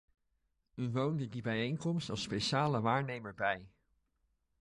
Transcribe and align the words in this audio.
U 0.75 0.89
woonde 0.91 1.27
die 1.29 1.41
bijeenkomst 1.41 2.09
als 2.09 2.21
speciale 2.21 2.81
waarnemer 2.81 3.33
bij. 3.33 3.67